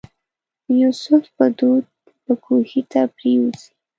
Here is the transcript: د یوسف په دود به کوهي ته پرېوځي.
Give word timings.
د 0.65 0.67
یوسف 0.81 1.23
په 1.37 1.45
دود 1.57 1.85
به 2.23 2.33
کوهي 2.43 2.81
ته 2.91 3.01
پرېوځي. 3.15 3.67